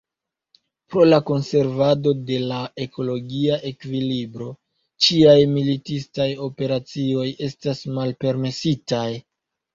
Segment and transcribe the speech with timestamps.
[0.93, 4.49] Pro la konservado de la ekologia ekvilibro,
[5.09, 9.07] ĉiaj militistaj operacioj estas malpermesitaj.